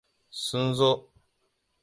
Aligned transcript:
Sun 0.45 0.69
zo. 0.77 0.91